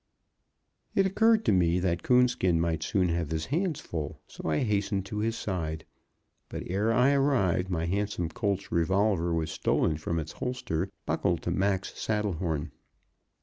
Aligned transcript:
It 0.95 1.05
occurred 1.05 1.45
to 1.45 1.51
me 1.51 1.79
that 1.79 2.01
Coonskin 2.01 2.59
might 2.59 2.81
soon 2.81 3.09
have 3.09 3.29
his 3.29 3.45
hands 3.45 3.79
full, 3.79 4.19
so 4.25 4.49
I 4.49 4.63
hastened 4.63 5.05
to 5.05 5.19
his 5.19 5.35
side. 5.37 5.85
But, 6.49 6.63
ere 6.65 6.91
I 6.91 7.11
arrived 7.11 7.69
my 7.69 7.85
handsome 7.85 8.29
Colt's 8.29 8.71
revolver 8.71 9.31
was 9.31 9.51
stolen 9.51 9.97
from 9.97 10.17
its 10.17 10.31
holster, 10.31 10.89
buckled 11.05 11.43
to 11.43 11.51
Mac's 11.51 11.93
saddle 11.99 12.33
horn. 12.33 12.71